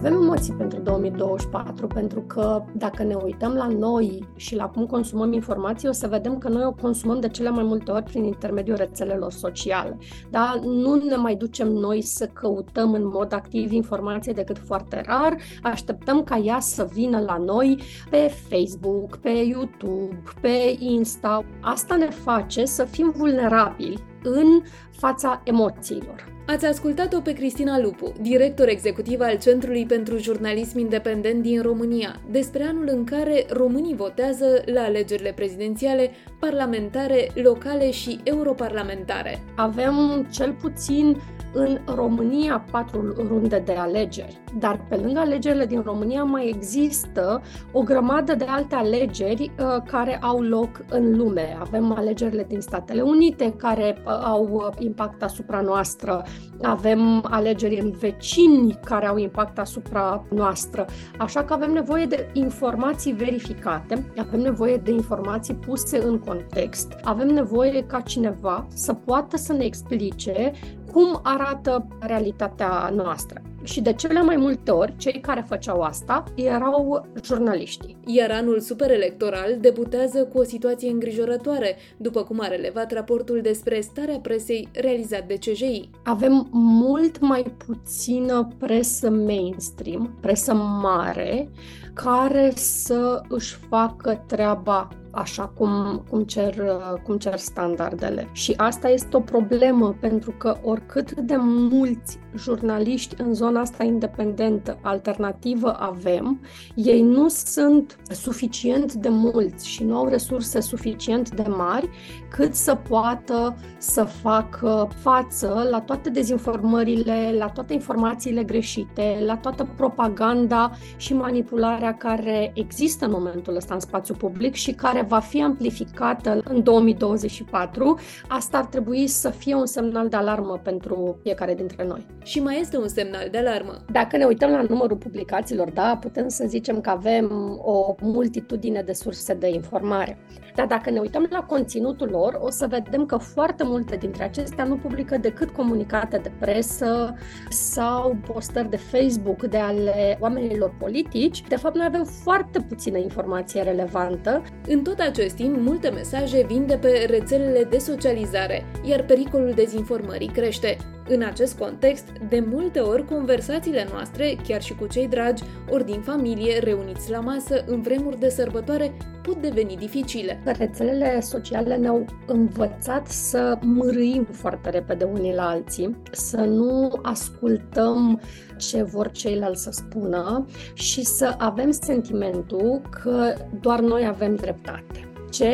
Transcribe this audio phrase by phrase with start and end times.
[0.00, 5.32] avem emoții pentru 2024, pentru că dacă ne uităm la noi și la cum consumăm
[5.32, 8.76] informații, o să vedem că noi o consumăm de cele mai multe ori prin intermediul
[8.76, 9.98] rețelelor sociale.
[10.30, 10.60] Da?
[10.64, 16.22] Nu ne mai ducem noi să căutăm în mod activ informație decât foarte rar, așteptăm
[16.22, 21.44] ca ea să vină la noi pe Facebook, pe YouTube, pe Insta.
[21.60, 26.38] Asta ne face să fim vulnerabili în fața emoțiilor.
[26.46, 32.62] Ați ascultat-o pe Cristina Lupu, director executiv al Centrului pentru Jurnalism Independent din România, despre
[32.62, 39.42] anul în care românii votează la alegerile prezidențiale, parlamentare, locale și europarlamentare.
[39.56, 41.16] Avem cel puțin
[41.52, 47.42] în România patru runde de alegeri, dar pe lângă alegerile din România mai există
[47.72, 51.56] o grămadă de alte alegeri uh, care au loc în lume.
[51.60, 56.22] Avem alegerile din Statele Unite care uh, au impact asupra noastră,
[56.62, 60.86] avem alegeri în vecini care au impact asupra noastră,
[61.18, 67.28] așa că avem nevoie de informații verificate, avem nevoie de informații puse în context, avem
[67.28, 70.52] nevoie ca cineva să poată să ne explice
[70.92, 73.42] cum arată realitatea noastră.
[73.62, 77.96] Și de cele mai multe ori, cei care făceau asta erau jurnaliștii.
[78.06, 84.18] Iar anul superelectoral debutează cu o situație îngrijorătoare, după cum a relevat raportul despre starea
[84.18, 85.90] presei realizat de CJI.
[86.04, 91.48] Avem mult mai puțină presă mainstream, presă mare,
[91.94, 96.66] care să își facă treaba așa cum, cum, cer,
[97.04, 98.28] cum cer standardele.
[98.32, 104.78] Și asta este o problemă, pentru că oricât de mulți jurnaliști în zona asta independentă,
[104.82, 106.40] alternativă avem,
[106.74, 111.88] ei nu sunt suficient de mulți și nu au resurse suficient de mari
[112.30, 119.68] cât să poată să facă față la toate dezinformările, la toate informațiile greșite, la toată
[119.76, 125.42] propaganda și manipularea care există în momentul ăsta în spațiu public și care va fi
[125.42, 127.98] amplificată în 2024.
[128.28, 132.06] Asta ar trebui să fie un semnal de alarmă pentru fiecare dintre noi.
[132.22, 133.72] Și mai este un semnal de alarmă.
[133.92, 138.92] Dacă ne uităm la numărul publicațiilor, da, putem să zicem că avem o multitudine de
[138.92, 140.18] surse de informare.
[140.54, 144.64] Dar dacă ne uităm la conținutul lor, o să vedem că foarte multe dintre acestea
[144.64, 147.14] nu publică decât comunicate de presă
[147.50, 151.42] sau postări de Facebook de ale oamenilor politici.
[151.48, 154.42] De fapt, noi avem foarte puțină informație relevantă.
[154.68, 160.28] În tot acest timp, multe mesaje vin de pe rețelele de socializare, iar pericolul dezinformării
[160.28, 160.76] crește.
[161.12, 166.00] În acest context, de multe ori conversațiile noastre, chiar și cu cei dragi, ori din
[166.00, 170.42] familie, reuniți la masă, în vremuri de sărbătoare, pot deveni dificile.
[170.44, 178.20] Rețelele sociale ne-au învățat să mărâim foarte repede unii la alții, să nu ascultăm
[178.58, 185.10] ce vor ceilalți să spună și să avem sentimentul că doar noi avem dreptate.
[185.30, 185.52] Ce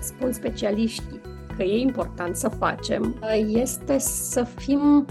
[0.00, 1.20] spun specialiștii
[1.56, 3.14] că e important să facem
[3.46, 5.06] este să fim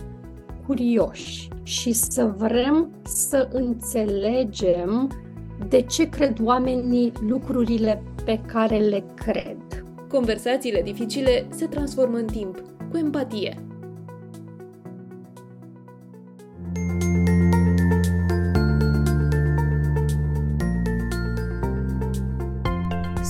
[0.66, 5.10] curioși și să vrem să înțelegem
[5.68, 9.58] de ce cred oamenii lucrurile pe care le cred.
[10.10, 13.71] Conversațiile dificile se transformă în timp, cu empatie.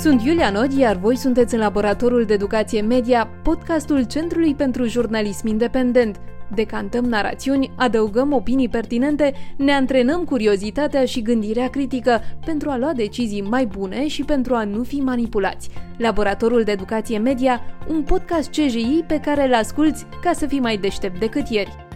[0.01, 5.47] Sunt Iulia Nod, iar voi sunteți în Laboratorul de Educație Media, podcastul Centrului pentru Jurnalism
[5.47, 6.19] Independent.
[6.53, 13.41] Decantăm narațiuni, adăugăm opinii pertinente, ne antrenăm curiozitatea și gândirea critică pentru a lua decizii
[13.41, 15.69] mai bune și pentru a nu fi manipulați.
[15.97, 20.77] Laboratorul de Educație Media, un podcast CJI pe care îl asculți ca să fii mai
[20.77, 21.89] deștept decât ieri.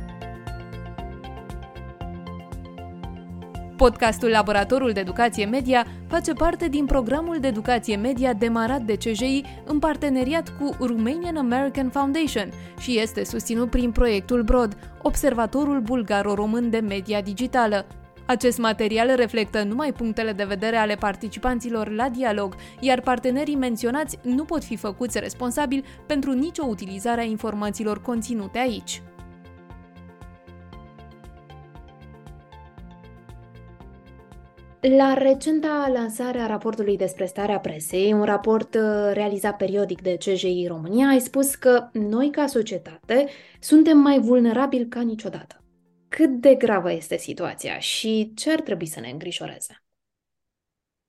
[3.77, 9.43] Podcastul Laboratorul de Educație Media face parte din programul de educație media demarat de CJI
[9.65, 12.49] în parteneriat cu Romanian American Foundation
[12.79, 17.85] și este susținut prin proiectul BROD, Observatorul Bulgaro-Român de Media Digitală.
[18.25, 24.43] Acest material reflectă numai punctele de vedere ale participanților la dialog, iar partenerii menționați nu
[24.43, 29.01] pot fi făcuți responsabili pentru nicio utilizare a informațiilor conținute aici.
[34.89, 38.81] La recenta lansare a raportului despre starea presei, un raport uh,
[39.13, 43.27] realizat periodic de CJI România, ai spus că noi, ca societate,
[43.59, 45.63] suntem mai vulnerabili ca niciodată.
[46.07, 49.84] Cât de gravă este situația și ce ar trebui să ne îngrijoreze?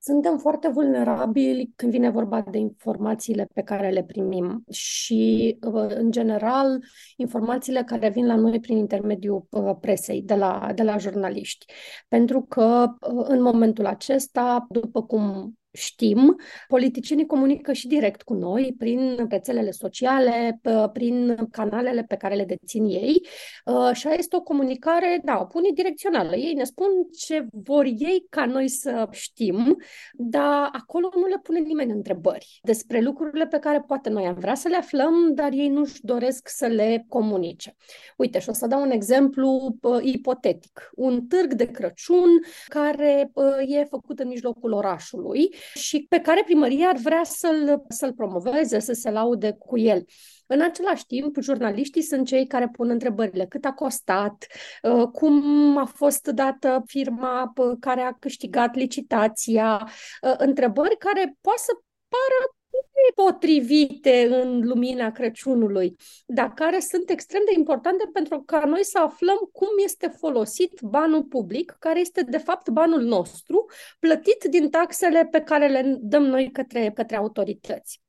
[0.07, 6.11] Suntem foarte vulnerabili când vine vorba de informațiile pe care le primim și, uh, în
[6.11, 6.85] general,
[7.17, 11.67] informațiile care vin la noi prin intermediul uh, presei, de la, de la jurnaliști.
[12.09, 16.37] Pentru că, uh, în momentul acesta, după cum știm,
[16.69, 20.61] politicienii comunică și direct cu noi prin rețelele sociale,
[20.93, 23.23] prin canalele pe care le dețin ei
[23.65, 26.37] uh, și este o comunicare, da, unidirecțională.
[26.37, 26.89] Ei ne spun
[27.19, 29.77] ce vor ei ca noi să știm,
[30.13, 34.55] dar acolo nu le pune nimeni întrebări despre lucrurile pe care poate noi am vrea
[34.55, 37.77] să le aflăm, dar ei nu-și doresc să le comunice.
[38.17, 40.91] Uite, și o să dau un exemplu uh, ipotetic.
[40.95, 42.31] Un târg de Crăciun
[42.69, 48.13] care uh, e făcut în mijlocul orașului și pe care primăria ar vrea să-l, să-l
[48.13, 50.05] promoveze, să se laude cu el.
[50.47, 53.47] În același timp, jurnaliștii sunt cei care pun întrebările.
[53.47, 54.47] Cât a costat?
[54.83, 59.89] Uh, cum a fost dată firma uh, care a câștigat licitația?
[60.23, 61.73] Uh, întrebări care poate să
[62.09, 62.56] pară
[63.15, 65.97] potrivite în lumina Crăciunului,
[66.27, 71.25] dar care sunt extrem de importante pentru ca noi să aflăm cum este folosit banul
[71.25, 73.67] public, care este de fapt banul nostru,
[73.99, 78.01] plătit din taxele pe care le dăm noi către, către autorități.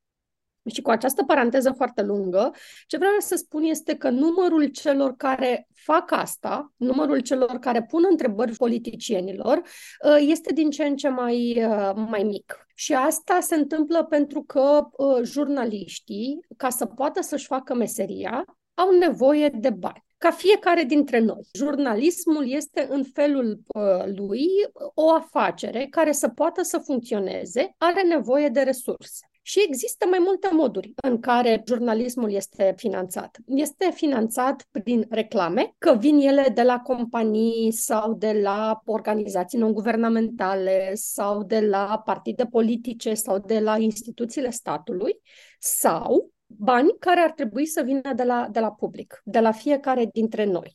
[0.68, 2.54] Și cu această paranteză foarte lungă,
[2.86, 8.02] ce vreau să spun este că numărul celor care fac asta, numărul celor care pun
[8.10, 12.66] întrebări politicienilor, uh, este din ce în ce mai, uh, mai mic.
[12.74, 18.44] Și asta se întâmplă pentru că uh, jurnaliștii, ca să poată să-și facă meseria,
[18.74, 21.40] au nevoie de bani ca fiecare dintre noi.
[21.52, 24.46] Jurnalismul este în felul uh, lui
[24.94, 29.27] o afacere care să poată să funcționeze, are nevoie de resurse.
[29.48, 33.36] Și există mai multe moduri în care jurnalismul este finanțat.
[33.46, 40.90] Este finanțat prin reclame, că vin ele de la companii sau de la organizații non-guvernamentale
[40.94, 45.20] sau de la partide politice sau de la instituțiile statului,
[45.58, 50.08] sau bani care ar trebui să vină de la, de la public, de la fiecare
[50.12, 50.72] dintre noi.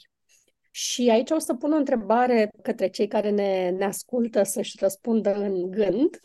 [0.71, 5.33] Și aici o să pun o întrebare către cei care ne, ne ascultă să-și răspundă
[5.33, 6.19] în gând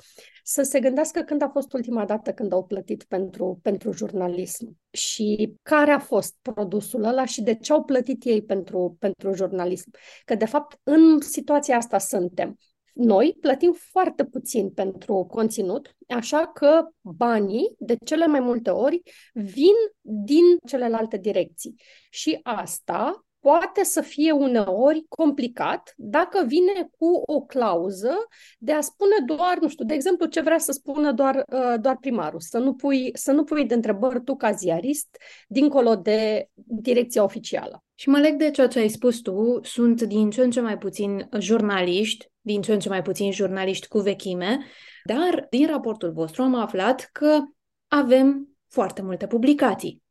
[0.51, 5.55] să se gândească când a fost ultima dată când au plătit pentru, pentru jurnalism și
[5.63, 9.91] care a fost produsul ăla și de ce au plătit ei pentru, pentru jurnalism.
[10.25, 12.59] Că, de fapt, în situația asta suntem.
[12.93, 19.03] Noi plătim foarte puțin pentru conținut, așa că banii, de cele mai multe ori,
[19.33, 21.75] vin din celelalte direcții.
[22.11, 28.15] Și asta poate să fie uneori complicat dacă vine cu o clauză
[28.59, 31.97] de a spune doar, nu știu, de exemplu, ce vrea să spună doar, uh, doar
[32.01, 35.17] primarul, să nu, pui, să nu pui de întrebări tu ca ziarist
[35.49, 37.85] dincolo de direcția oficială.
[37.95, 40.79] Și mă leg de ceea ce ai spus tu, sunt din ce în ce mai
[40.79, 44.59] puțin jurnaliști, din ce în ce mai puțin jurnaliști cu vechime,
[45.05, 47.41] dar din raportul vostru am aflat că
[47.87, 50.03] avem foarte multe publicații,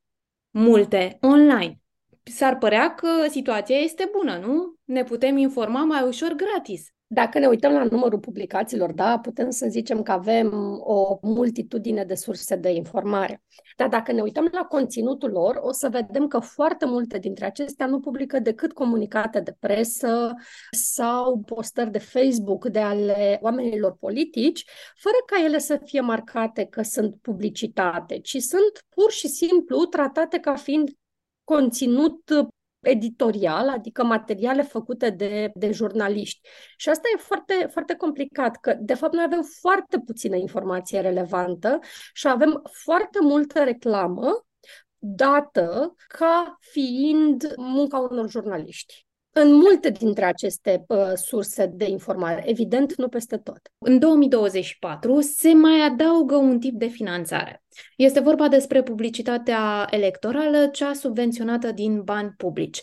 [0.50, 1.82] multe online
[2.30, 4.76] s-ar părea că situația este bună, nu?
[4.84, 6.92] Ne putem informa mai ușor gratis.
[7.10, 12.16] Dacă ne uităm la numărul publicațiilor, da, putem să zicem că avem o multitudine de
[12.16, 13.44] surse de informare.
[13.78, 17.86] Dar dacă ne uităm la conținutul lor, o să vedem că foarte multe dintre acestea
[17.86, 20.34] nu publică decât comunicate de presă
[20.72, 24.66] sau postări de Facebook de ale oamenilor politici,
[24.96, 30.40] fără ca ele să fie marcate că sunt publicitate, ci sunt pur și simplu tratate
[30.40, 30.90] ca fiind
[31.48, 32.30] conținut
[32.80, 36.50] editorial, adică materiale făcute de, de jurnaliști.
[36.78, 41.80] Și asta e foarte, foarte complicat, că de fapt noi avem foarte puțină informație relevantă
[42.14, 44.46] și avem foarte multă reclamă
[44.98, 49.07] dată ca fiind munca unor jurnaliști
[49.42, 53.60] în multe dintre aceste uh, surse de informare, evident nu peste tot.
[53.78, 57.64] În 2024 se mai adaugă un tip de finanțare.
[57.96, 62.82] Este vorba despre publicitatea electorală, cea subvenționată din bani publici.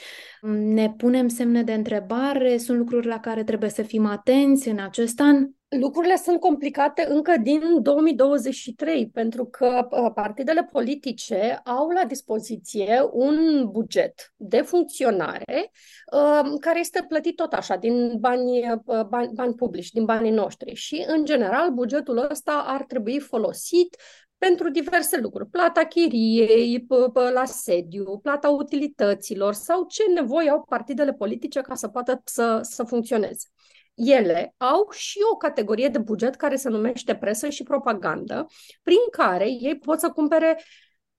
[0.51, 5.21] Ne punem semne de întrebare, sunt lucruri la care trebuie să fim atenți în acest
[5.21, 5.49] an?
[5.81, 13.69] Lucrurile sunt complicate încă din 2023, pentru că uh, partidele politice au la dispoziție un
[13.71, 15.71] buget de funcționare
[16.13, 20.75] uh, care este plătit tot așa, din bani, uh, bani, bani publici, din banii noștri.
[20.75, 23.97] Și, în general, bugetul ăsta ar trebui folosit
[24.39, 25.49] pentru diverse lucruri.
[25.49, 26.87] Plata chiriei
[27.33, 32.83] la sediu, plata utilităților sau ce nevoie au partidele politice ca să poată să, să
[32.83, 33.47] funcționeze
[33.95, 38.47] ele au și o categorie de buget care se numește presă și propagandă,
[38.83, 40.63] prin care ei pot să cumpere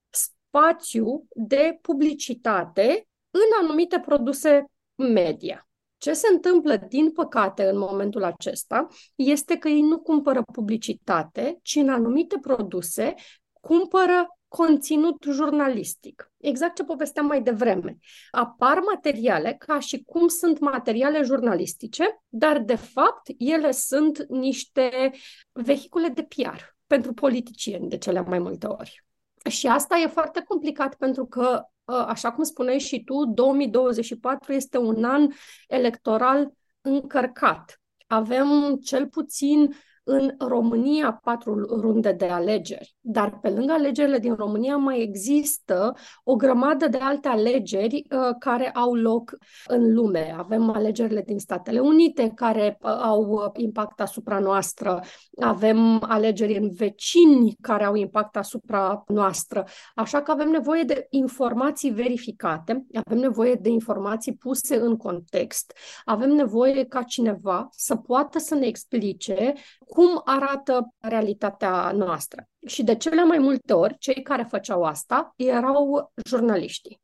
[0.10, 4.65] spațiu de publicitate în anumite produse
[4.96, 5.67] media.
[5.98, 11.75] Ce se întâmplă, din păcate, în momentul acesta, este că ei nu cumpără publicitate, ci
[11.75, 13.13] în anumite produse
[13.62, 16.31] cumpără conținut jurnalistic.
[16.38, 17.97] Exact ce povesteam mai devreme.
[18.31, 25.12] Apar materiale ca și cum sunt materiale jurnalistice, dar de fapt ele sunt niște
[25.51, 29.05] vehicule de PR pentru politicieni de cele mai multe ori.
[29.50, 34.77] Și asta e foarte complicat pentru că, ă, așa cum spuneai și tu, 2024 este
[34.77, 35.27] un an
[35.67, 37.81] electoral încărcat.
[38.07, 39.75] Avem cel puțin
[40.07, 45.93] în România patru runde de alegeri, dar pe lângă alegerile din România mai există
[46.24, 50.35] o grămadă de alte alegeri uh, care au loc în lume.
[50.38, 55.00] Avem alegerile din Statele Unite care uh, au impact asupra noastră,
[55.41, 61.89] avem alegeri în vecini care au impact asupra noastră, așa că avem nevoie de informații
[61.89, 65.74] verificate, avem nevoie de informații puse în context,
[66.05, 69.53] avem nevoie ca cineva să poată să ne explice
[69.95, 72.47] cum arată realitatea noastră.
[72.67, 77.01] Și de cele mai multe ori, cei care făceau asta erau jurnaliștii.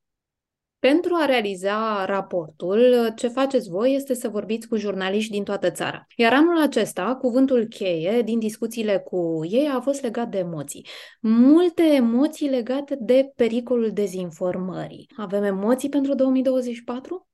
[0.79, 6.05] Pentru a realiza raportul, ce faceți voi este să vorbiți cu jurnaliști din toată țara.
[6.15, 10.85] Iar anul acesta, cuvântul cheie din discuțiile cu ei a fost legat de emoții.
[11.21, 15.09] Multe emoții legate de pericolul dezinformării.
[15.17, 17.30] Avem emoții pentru 2024?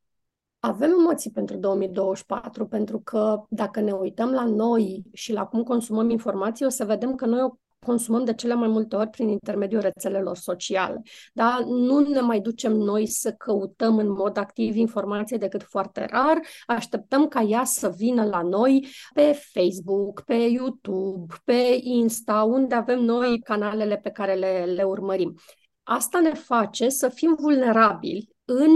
[0.59, 6.09] Avem emoții pentru 2024, pentru că dacă ne uităm la noi și la cum consumăm
[6.09, 7.49] informații, o să vedem că noi o
[7.85, 11.01] consumăm de cele mai multe ori prin intermediul rețelelor sociale.
[11.33, 11.59] Da?
[11.65, 17.27] Nu ne mai ducem noi să căutăm în mod activ informație decât foarte rar, așteptăm
[17.27, 23.39] ca ea să vină la noi pe Facebook, pe YouTube, pe Insta, unde avem noi
[23.39, 25.35] canalele pe care le, le urmărim.
[25.83, 28.71] Asta ne face să fim vulnerabili în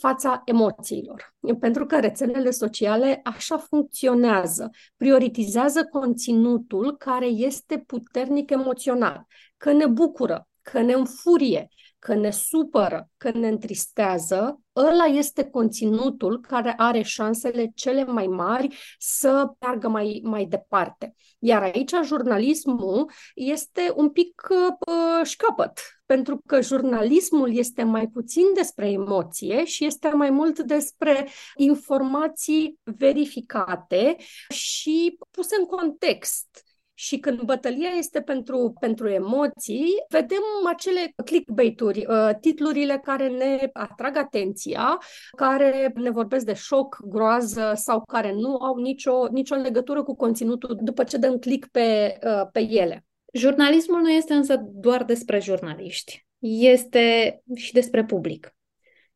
[0.00, 1.34] fața emoțiilor.
[1.60, 4.70] Pentru că rețelele sociale așa funcționează.
[4.96, 9.26] Prioritizează conținutul care este puternic emoțional,
[9.56, 11.68] că ne bucură, că ne înfurie,
[12.04, 18.76] că ne supără, că ne întristează, ăla este conținutul care are șansele cele mai mari
[18.98, 21.14] să meargă mai, mai departe.
[21.38, 28.90] Iar aici jurnalismul este un pic uh, șcapăt, pentru că jurnalismul este mai puțin despre
[28.90, 34.16] emoție și este mai mult despre informații verificate
[34.48, 36.63] și puse în context
[36.94, 44.16] și când bătălia este pentru, pentru emoții, vedem acele clickbait-uri, uh, titlurile care ne atrag
[44.16, 44.98] atenția,
[45.36, 50.78] care ne vorbesc de șoc, groază sau care nu au nicio, nicio legătură cu conținutul
[50.82, 53.04] după ce dăm click pe, uh, pe ele.
[53.32, 58.56] Jurnalismul nu este însă doar despre jurnaliști, este și despre public.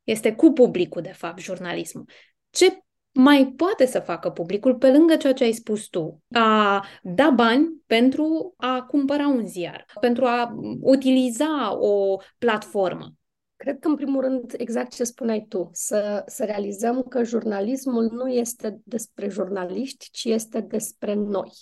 [0.04, 2.04] Este cu publicul, de fapt, jurnalismul.
[2.50, 2.78] Ce
[3.12, 7.82] mai poate să facă publicul pe lângă ceea ce ai spus tu, a da bani
[7.86, 13.17] pentru a cumpăra un ziar, pentru a utiliza o platformă.
[13.58, 18.28] Cred că, în primul rând, exact ce spuneai tu, să, să realizăm că jurnalismul nu
[18.28, 21.52] este despre jurnaliști, ci este despre noi.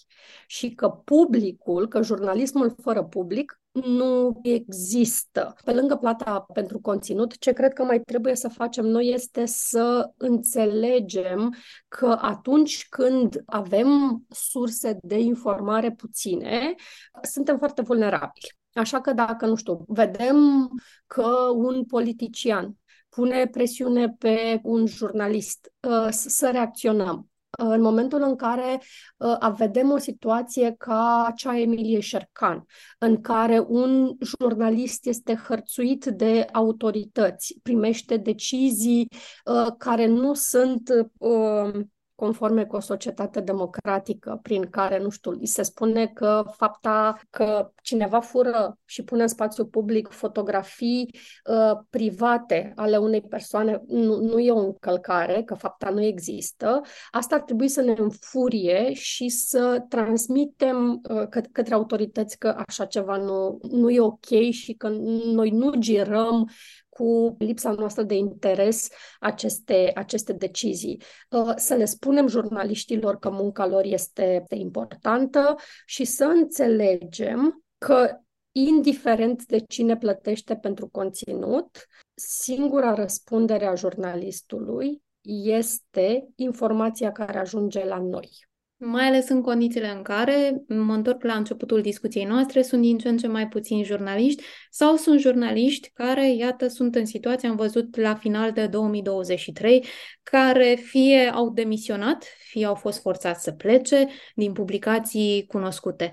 [0.47, 5.55] Și că publicul, că jurnalismul fără public nu există.
[5.65, 10.11] Pe lângă plata pentru conținut, ce cred că mai trebuie să facem noi este să
[10.17, 11.55] înțelegem
[11.89, 16.75] că atunci când avem surse de informare puține,
[17.23, 18.56] suntem foarte vulnerabili.
[18.77, 20.69] Așa că dacă, nu știu, vedem
[21.07, 22.77] că un politician
[23.09, 28.83] pune presiune pe un jurnalist uh, să reacționăm, în momentul în care
[29.17, 32.65] uh, vedem o situație ca cea Emilie Șercan,
[32.99, 39.09] în care un jurnalist este hărțuit de autorități, primește decizii
[39.45, 41.81] uh, care nu sunt uh,
[42.17, 47.71] conforme cu o societate democratică prin care, nu știu, îi se spune că fapta că
[47.83, 51.11] cineva fură și pune în spațiu public fotografii
[51.51, 56.81] uh, private ale unei persoane nu, nu e o încălcare, că fapta nu există,
[57.11, 62.85] asta ar trebui să ne înfurie și să transmitem uh, că, către autorități că așa
[62.85, 64.89] ceva nu, nu e ok și că
[65.25, 66.49] noi nu girăm
[66.97, 68.89] cu lipsa noastră de interes
[69.21, 71.03] aceste, aceste decizii.
[71.31, 75.55] Uh, să le spunem jurnaliștilor că munca lor este importantă
[75.87, 78.21] și să înțelegem că
[78.53, 85.03] indiferent de cine plătește pentru conținut, singura răspundere a jurnalistului
[85.43, 88.31] este informația care ajunge la noi.
[88.77, 93.09] Mai ales în condițiile în care, mă întorc la începutul discuției noastre, sunt din ce
[93.09, 97.97] în ce mai puțini jurnaliști sau sunt jurnaliști care, iată, sunt în situație, am văzut
[97.97, 99.85] la final de 2023,
[100.23, 106.11] care fie au demisionat, fie au fost forțați să plece din publicații cunoscute.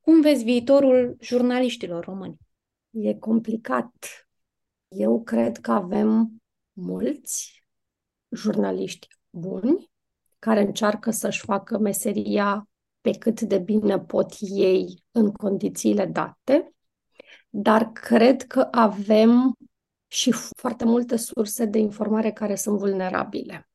[0.00, 2.36] Cum vezi viitorul jurnaliștilor români?
[2.90, 4.26] E complicat.
[4.88, 7.64] Eu cred că avem mulți
[8.28, 9.90] jurnaliști buni
[10.38, 12.68] care încearcă să-și facă meseria
[13.00, 16.72] pe cât de bine pot ei în condițiile date,
[17.48, 19.56] dar cred că avem
[20.06, 23.68] și foarte multe surse de informare care sunt vulnerabile.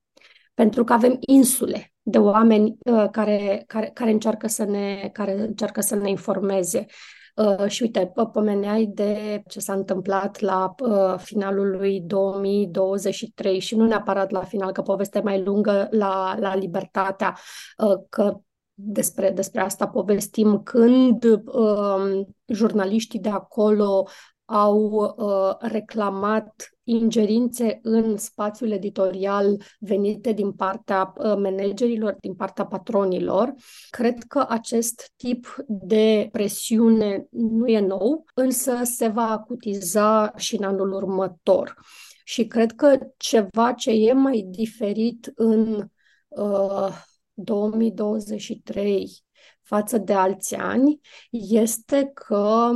[0.53, 5.81] Pentru că avem insule de oameni uh, care, care, care, încearcă să ne, care încearcă
[5.81, 6.85] să ne informeze.
[7.33, 13.85] Uh, și uite, pomeneai de ce s-a întâmplat la uh, finalul lui 2023 și nu
[13.85, 17.37] neapărat la final, că povestea mai lungă la, la Libertatea,
[17.77, 18.39] uh, că
[18.73, 24.07] despre, despre asta povestim când uh, jurnaliștii de acolo
[24.53, 33.53] au uh, reclamat ingerințe în spațiul editorial venite din partea uh, managerilor, din partea patronilor.
[33.89, 40.63] Cred că acest tip de presiune nu e nou, însă se va acutiza și în
[40.63, 41.77] anul următor.
[42.23, 45.87] Și cred că ceva ce e mai diferit în
[46.27, 46.89] uh,
[47.33, 49.23] 2023
[49.61, 50.99] față de alți ani
[51.31, 52.71] este că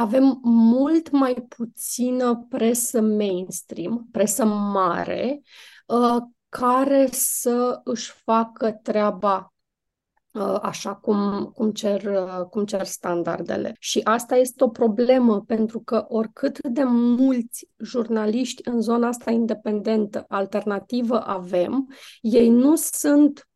[0.00, 5.42] avem mult mai puțină presă mainstream, presă mare,
[5.86, 6.16] uh,
[6.48, 9.54] care să își facă treaba
[10.32, 13.76] uh, așa cum, cum, cer, uh, cum cer standardele.
[13.78, 20.24] Și asta este o problemă, pentru că oricât de mulți jurnaliști în zona asta independentă,
[20.28, 21.88] alternativă avem,
[22.20, 23.49] ei nu sunt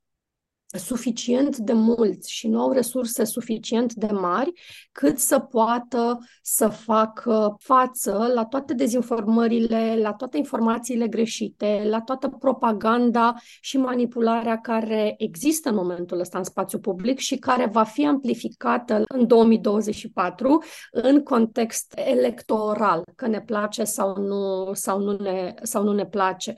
[0.78, 4.52] suficient de mulți și nu au resurse suficient de mari
[4.92, 12.28] cât să poată să facă față la toate dezinformările, la toate informațiile greșite, la toată
[12.28, 18.06] propaganda și manipularea care există în momentul ăsta în spațiu public și care va fi
[18.06, 25.82] amplificată în 2024 în context electoral, că ne place sau nu, sau nu, ne, sau
[25.82, 26.54] nu ne place.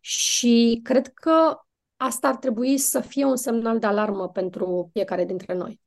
[0.00, 1.58] Și cred că
[2.04, 5.80] asta ar trebui să fie un semnal de alarmă pentru fiecare dintre noi.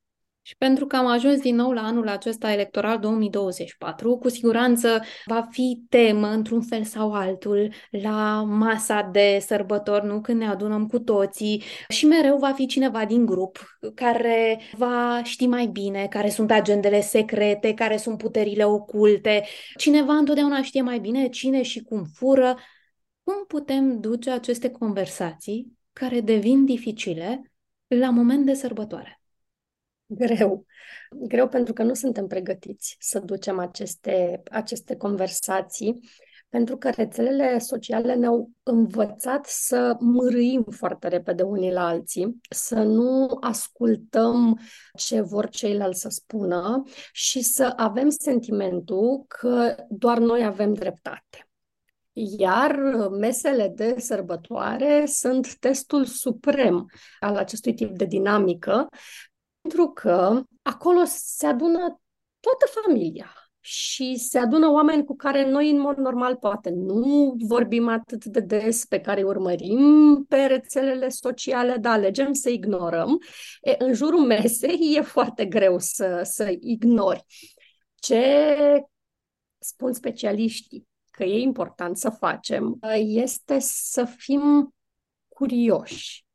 [0.48, 5.48] Și pentru că am ajuns din nou la anul acesta electoral 2024, cu siguranță va
[5.52, 10.22] fi temă, într-un fel sau altul, la masa de sărbători, nu?
[10.22, 15.48] Când ne adunăm cu toții și mereu va fi cineva din grup care va ști
[15.48, 19.44] mai bine care sunt agendele secrete, care sunt puterile oculte.
[19.76, 22.56] Cineva întotdeauna știe mai bine cine și cum fură.
[23.24, 27.52] Cum putem duce aceste conversații care devin dificile
[27.88, 29.22] la moment de sărbătoare?
[30.06, 30.66] Greu.
[31.12, 36.00] Greu pentru că nu suntem pregătiți să ducem aceste, aceste conversații,
[36.50, 43.38] pentru că rețelele sociale ne-au învățat să mărâim foarte repede unii la alții, să nu
[43.40, 44.60] ascultăm
[44.98, 51.47] ce vor ceilalți să spună și să avem sentimentul că doar noi avem dreptate.
[52.20, 52.76] Iar
[53.20, 58.88] mesele de sărbătoare sunt testul suprem al acestui tip de dinamică,
[59.62, 61.80] pentru că acolo se adună
[62.40, 67.88] toată familia și se adună oameni cu care noi, în mod normal, poate nu vorbim
[67.88, 73.22] atât de des, pe care îi urmărim pe rețelele sociale, dar alegem să ignorăm.
[73.62, 77.26] E, în jurul mesei e foarte greu să, să ignori.
[77.96, 78.46] Ce
[79.60, 80.88] spun specialiștii?
[81.18, 84.76] Că e important să facem este să fim
[85.28, 86.26] curioși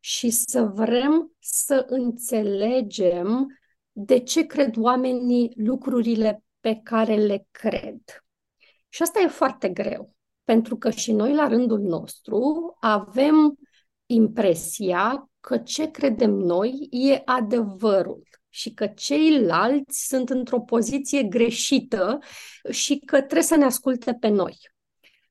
[0.00, 3.46] și să vrem să înțelegem
[3.92, 8.00] de ce cred oamenii lucrurile pe care le cred.
[8.88, 13.58] Și asta e foarte greu, pentru că și noi, la rândul nostru, avem
[14.06, 22.18] impresia că ce credem noi e adevărul și că ceilalți sunt într-o poziție greșită
[22.70, 24.58] și că trebuie să ne asculte pe noi.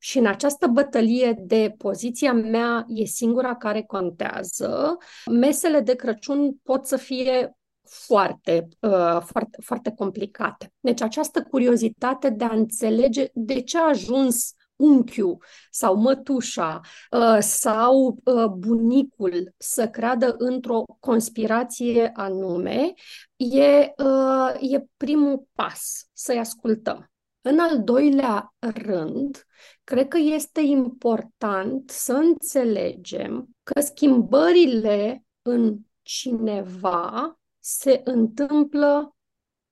[0.01, 4.97] Și în această bătălie de poziția mea e singura care contează,
[5.32, 7.53] mesele de Crăciun pot să fie
[7.89, 10.73] foarte, uh, foarte, foarte complicate.
[10.79, 18.19] Deci această curiozitate de a înțelege de ce a ajuns unchiul sau mătușa uh, sau
[18.23, 22.93] uh, bunicul să creadă într-o conspirație anume,
[23.35, 27.11] e, uh, e primul pas să-i ascultăm.
[27.41, 29.45] În al doilea rând,
[29.83, 39.15] cred că este important să înțelegem că schimbările în cineva se întâmplă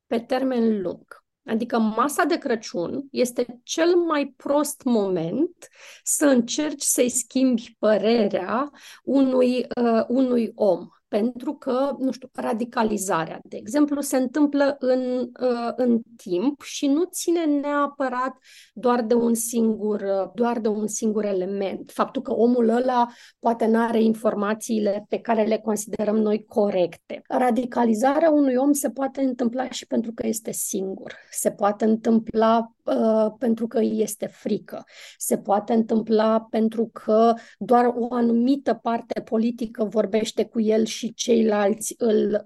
[0.06, 1.27] pe termen lung.
[1.48, 5.68] Adică masa de Crăciun este cel mai prost moment
[6.04, 8.72] să încerci să-i schimbi părerea
[9.04, 15.74] unui, uh, unui om pentru că, nu știu, radicalizarea, de exemplu, se întâmplă în, uh,
[15.76, 18.38] în timp și nu ține neapărat
[18.74, 21.92] doar de un singur, uh, doar de un singur element.
[21.92, 23.08] Faptul că omul ăla
[23.40, 27.22] poate nu are informațiile pe care le considerăm noi corecte.
[27.28, 31.16] Radicalizarea unui om se poate întâmpla și pentru că este singur.
[31.32, 34.84] Se poate întâmpla uh, pentru că îi este frică.
[35.18, 41.96] Se poate întâmpla pentru că doar o anumită parte politică vorbește cu el și ceilalți
[41.98, 42.42] îl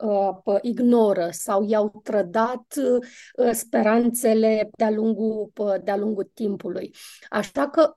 [0.45, 6.93] uh, ignoră sau i-au trădat uh, speranțele de-a lungul, uh, de-a lungul timpului.
[7.29, 7.95] Așa că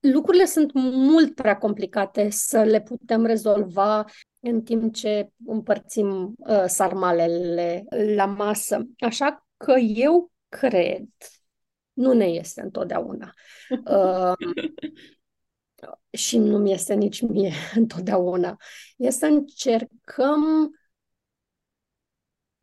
[0.00, 4.04] lucrurile sunt mult prea complicate să le putem rezolva
[4.40, 8.86] în timp ce împărțim uh, sarmalele la masă.
[8.98, 11.04] Așa că eu cred,
[11.92, 13.32] nu ne este întotdeauna.
[13.84, 14.32] Uh,
[16.10, 18.56] și nu mi este nici mie întotdeauna,
[18.96, 20.70] e să încercăm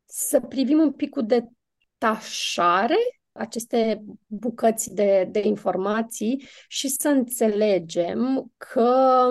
[0.04, 2.96] să privim un pic cu detașare
[3.32, 9.28] aceste bucăți de, de informații și să înțelegem că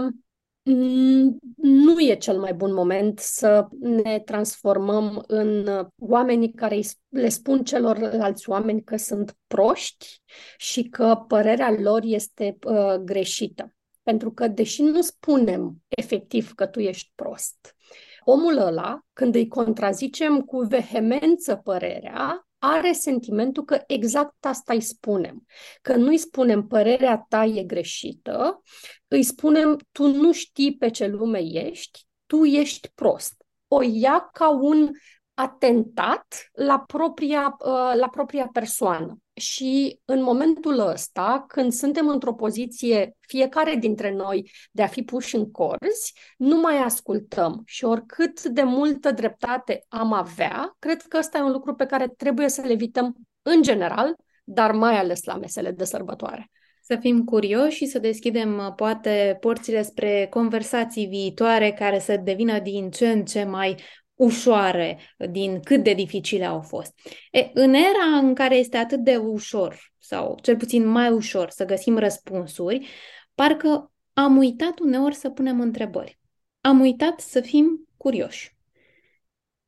[1.55, 5.67] nu e cel mai bun moment să ne transformăm în
[5.97, 10.21] oamenii care le spun celorlalți oameni că sunt proști
[10.57, 13.73] și că părerea lor este uh, greșită.
[14.03, 17.75] Pentru că, deși nu spunem efectiv că tu ești prost,
[18.23, 25.45] omul ăla, când îi contrazicem cu vehemență părerea, are sentimentul că exact asta îi spunem.
[25.81, 28.61] Că nu îi spunem părerea ta e greșită,
[29.07, 33.33] îi spunem tu nu știi pe ce lume ești, tu ești prost.
[33.67, 34.91] O ia ca un
[35.39, 39.17] atentat la propria, uh, la propria persoană.
[39.33, 45.35] Și în momentul ăsta, când suntem într-o poziție, fiecare dintre noi, de a fi puși
[45.35, 47.61] în corzi, nu mai ascultăm.
[47.65, 52.07] Și oricât de multă dreptate am avea, cred că ăsta e un lucru pe care
[52.07, 56.51] trebuie să le evităm în general, dar mai ales la mesele de sărbătoare.
[56.81, 62.89] Să fim curioși și să deschidem poate porțile spre conversații viitoare care să devină din
[62.89, 63.75] ce în ce mai
[64.19, 64.99] ușoare
[65.31, 66.93] din cât de dificile au fost.
[67.31, 71.65] E, în era în care este atât de ușor, sau cel puțin mai ușor, să
[71.65, 72.87] găsim răspunsuri,
[73.35, 76.19] parcă am uitat uneori să punem întrebări.
[76.61, 78.57] Am uitat să fim curioși.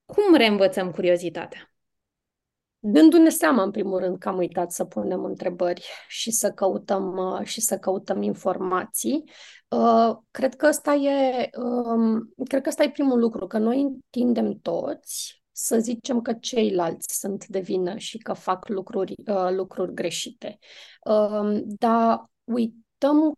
[0.06, 1.71] Cum reînvățăm curiozitatea?
[2.84, 7.46] Dându-ne seama, în primul rând, că am uitat să punem întrebări și să căutăm, uh,
[7.46, 9.24] și să căutăm informații,
[9.67, 14.60] uh, cred că ăsta e, um, cred că ăsta e primul lucru, că noi întindem
[14.62, 20.58] toți să zicem că ceilalți sunt de vină și că fac lucruri, uh, lucruri greșite.
[21.04, 23.34] Um, dar uităm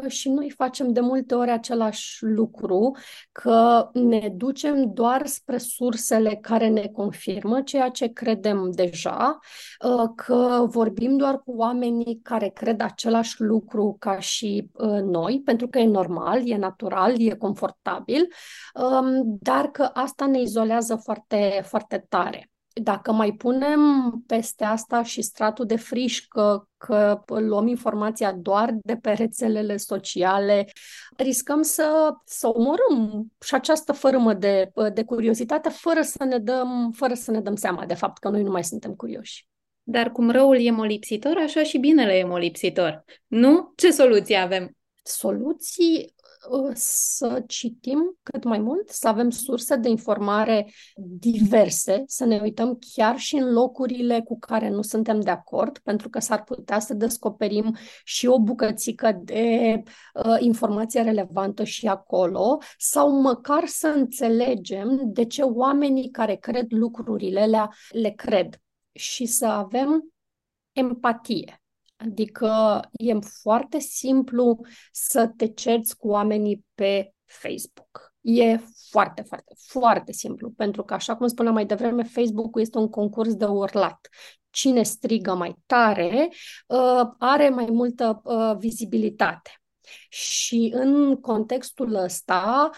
[0.00, 2.96] că și noi facem de multe ori același lucru,
[3.32, 9.38] că ne ducem doar spre sursele care ne confirmă ceea ce credem deja,
[9.84, 15.68] uh, că vorbim doar cu oamenii care cred același lucru ca și uh, noi, pentru
[15.68, 18.26] că e normal, e natural, e confortabil,
[18.74, 23.80] um, dar că asta ne izolează foarte, foarte tare dacă mai punem
[24.26, 30.68] peste asta și stratul de frișcă că luăm informația doar de pe rețelele sociale,
[31.16, 37.14] riscăm să, să omorâm și această fărâmă de, de curiozitate fără să, ne dăm, fără
[37.14, 39.46] să ne dăm seama de fapt că noi nu mai suntem curioși.
[39.82, 43.04] Dar cum răul e molipsitor, așa și binele e molipsitor.
[43.26, 43.72] Nu?
[43.76, 44.76] Ce soluție avem?
[45.02, 46.14] Soluții
[46.74, 53.18] să citim cât mai mult, să avem surse de informare diverse, să ne uităm chiar
[53.18, 57.76] și în locurile cu care nu suntem de acord, pentru că s-ar putea să descoperim
[58.04, 59.82] și o bucățică de
[60.14, 67.46] uh, informație relevantă și acolo, sau măcar să înțelegem de ce oamenii care cred lucrurile
[67.46, 68.60] le, le cred.
[68.92, 70.12] Și să avem
[70.72, 71.61] empatie
[72.04, 74.60] Adică e foarte simplu
[74.92, 78.14] să te cerți cu oamenii pe Facebook.
[78.20, 78.56] E
[78.90, 83.34] foarte, foarte, foarte simplu, pentru că, așa cum spuneam mai devreme, Facebook-ul este un concurs
[83.34, 84.08] de urlat.
[84.50, 86.28] Cine strigă mai tare
[86.66, 89.50] uh, are mai multă uh, vizibilitate.
[90.08, 92.70] Și în contextul ăsta,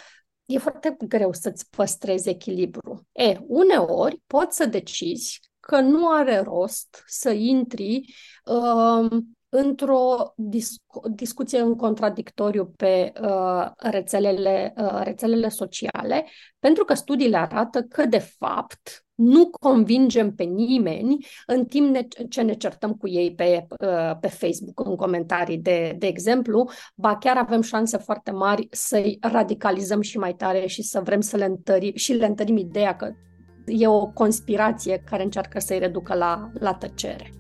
[0.45, 3.09] e foarte greu să-ți păstrezi echilibru.
[3.13, 11.61] E, uneori poți să decizi că nu are rost să intri uh, într-o discu- discuție
[11.61, 16.27] în contradictoriu pe uh, rețelele, uh, rețelele sociale,
[16.59, 22.43] pentru că studiile arată că, de fapt, nu convingem pe nimeni în timp ne, ce
[22.43, 27.37] ne certăm cu ei pe, uh, pe Facebook, în comentarii, de, de exemplu, ba chiar
[27.37, 31.93] avem șanse foarte mari să-i radicalizăm și mai tare și să vrem să le întărim
[31.95, 33.13] și le întărim ideea că
[33.67, 37.31] e o conspirație care încearcă să-i reducă la, la tăcere.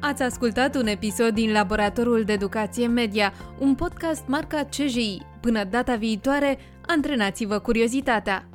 [0.00, 5.22] Ați ascultat un episod din Laboratorul de Educație Media, un podcast marca CJI.
[5.40, 8.48] Până data viitoare, antrenați-vă curiozitatea!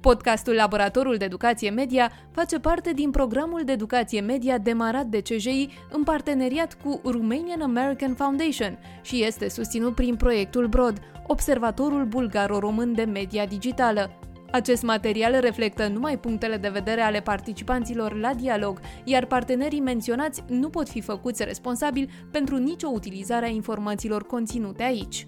[0.00, 5.68] Podcastul Laboratorul de Educație Media face parte din programul de educație media demarat de CJI
[5.90, 13.04] în parteneriat cu Romanian American Foundation și este susținut prin proiectul BROD, Observatorul Bulgaro-Român de
[13.04, 14.10] Media Digitală.
[14.52, 20.68] Acest material reflectă numai punctele de vedere ale participanților la dialog, iar partenerii menționați nu
[20.68, 25.26] pot fi făcuți responsabili pentru nicio utilizare a informațiilor conținute aici.